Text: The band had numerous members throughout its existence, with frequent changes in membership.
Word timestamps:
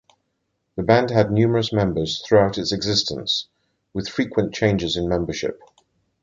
The 0.77 0.81
band 0.81 1.11
had 1.11 1.29
numerous 1.31 1.71
members 1.71 2.23
throughout 2.25 2.57
its 2.57 2.71
existence, 2.71 3.47
with 3.93 4.09
frequent 4.09 4.51
changes 4.51 4.97
in 4.97 5.07
membership. 5.07 5.61